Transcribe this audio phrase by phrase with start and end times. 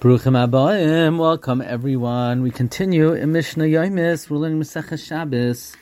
[0.00, 2.42] Bruchim Abayim, welcome everyone.
[2.42, 4.30] We continue in Mishnah Yomis.
[4.30, 5.74] We're learning Masechah Shabbos.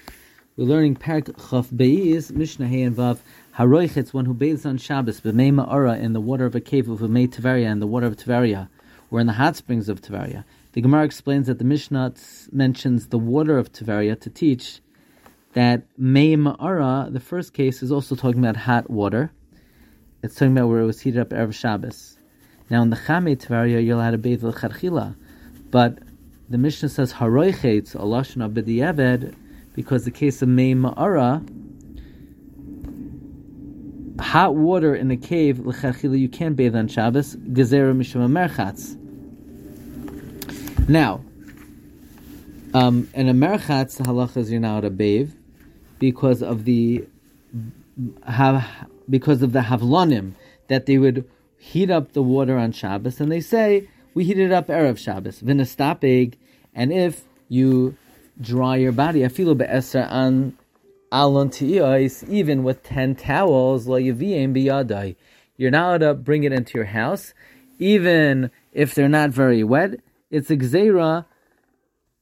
[0.57, 3.18] We're learning Parak Chav Beis, Mishnah Hey and Vav.
[3.58, 7.00] Haroich, one who bathes on Shabbos, B'mei Ma'ara, in the water of a cave of
[7.00, 8.71] B'mei Tveria, in the water of Tveria,
[9.11, 10.45] or in the hot springs of Tveria.
[10.73, 12.14] The Gemara explains that the Mishnah
[12.51, 14.80] mentions the water of Tveria to teach
[15.53, 19.30] that Mei Ma'ara, the first case, is also talking about hot water.
[20.23, 22.16] It's talking about where it was heated up Erev Shabbos.
[22.69, 25.15] Now in the Chame Tveria, you're allowed to bathe l'chadchila,
[25.70, 25.98] but
[26.48, 29.34] the Mishnah says haroichetz a lashon
[29.75, 31.48] because the case of mei ma'ara,
[34.20, 38.97] hot water in a cave l'chadchila you can't bathe on Shabbos gezerah mishum merchatz.
[40.89, 41.25] Now,
[42.75, 45.33] um, in a merchatz you're not allowed to bathe
[45.98, 47.06] because of the
[49.09, 50.33] because of the havlonim
[50.69, 51.28] that they would
[51.59, 55.41] heat up the water on Shabbos, and they say we heat it up erev Shabbos,
[55.42, 56.34] v'nestapig,
[56.74, 57.97] and if you
[58.41, 60.56] dry your body, afilu be'eser an
[61.12, 61.50] alon
[62.28, 65.16] even with ten towels, lo biyadai,
[65.56, 67.34] you're not allowed to bring it into your house,
[67.78, 70.00] even if they're not very wet.
[70.31, 71.27] It's a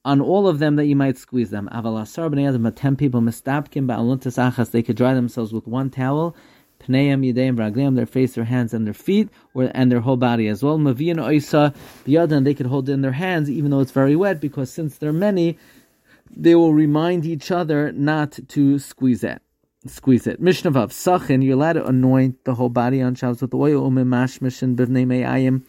[0.05, 1.69] on all of them that you might squeeze them.
[1.73, 5.91] Aval asar b'nei adam, ten people mistapkim ba'aluntas achas, they could dry themselves with one
[5.91, 6.37] towel,
[6.81, 10.49] pneim, yedayim, raglim, their face, their hands, and their feet, or and their whole body
[10.49, 10.79] as well.
[10.79, 11.75] Mavian oisa
[12.07, 14.99] biyadan, they could hold it in their hands, even though it's very wet, because since
[14.99, 15.59] there are many,
[16.37, 19.41] they will remind each other not to squeeze it.
[19.87, 20.41] Squeeze it.
[20.41, 24.77] Mishnavav sachin, you're allowed to anoint the whole body on Shabbos with oil, umimashmish and
[24.79, 25.63] bivnei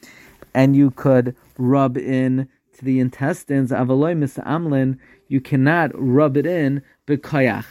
[0.56, 2.48] and you could rub in
[2.78, 3.72] to the intestines.
[3.72, 4.98] Avaloy amlin,
[5.28, 7.66] you cannot rub it in b'kayach.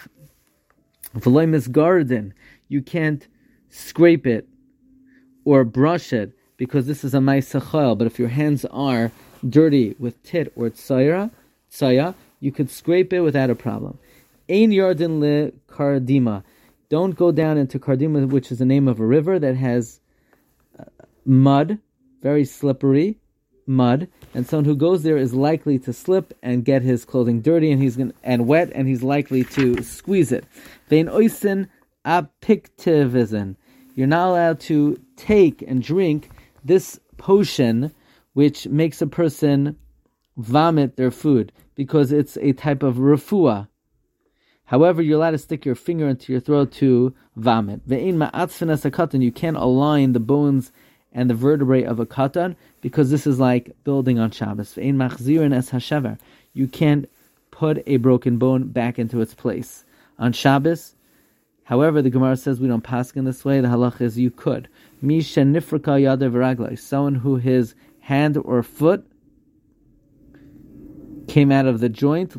[1.16, 2.34] Avaloy garden,
[2.74, 3.28] you can't
[3.70, 4.48] scrape it
[5.44, 7.96] or brush it because this is a ma'isachal.
[7.96, 9.12] But if your hands are
[9.48, 11.30] dirty with tit or tsaya,
[11.70, 13.98] tsaya, you could scrape it without a problem.
[14.48, 16.42] Ein yardin le kardima.
[16.90, 20.00] Don't go down into Kardima, which is the name of a river that has
[20.78, 20.84] uh,
[21.24, 21.78] mud,
[22.22, 23.16] very slippery
[23.66, 27.72] mud, and someone who goes there is likely to slip and get his clothing dirty,
[27.72, 30.44] and he's going and wet, and he's likely to squeeze it.
[30.88, 31.68] Vein oisin
[32.06, 33.56] apictivism
[33.94, 36.30] you're not allowed to take and drink
[36.64, 37.92] this potion
[38.32, 39.76] which makes a person
[40.36, 43.68] vomit their food because it's a type of refuah.
[44.66, 47.82] However, you're allowed to stick your finger into your throat to vomit.
[47.86, 50.72] You can't align the bones
[51.12, 54.76] and the vertebrae of a katan because this is like building on Shabbos.
[54.76, 57.08] You can't
[57.50, 59.84] put a broken bone back into its place.
[60.18, 60.96] On Shabbos,
[61.64, 63.60] However, the Gemara says we don't pass in this way.
[63.60, 64.68] The halach is you could.
[66.78, 69.06] Someone who his hand or foot
[71.26, 72.36] came out of the joint.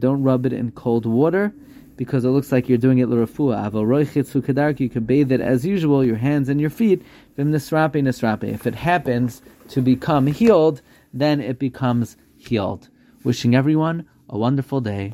[0.00, 1.54] Don't rub it in cold water
[1.96, 4.80] because it looks like you're doing it l'rafua.
[4.80, 7.02] You can bathe it as usual, your hands and your feet.
[7.36, 10.80] If it happens to become healed,
[11.12, 12.88] then it becomes healed.
[13.22, 15.12] Wishing everyone a wonderful day.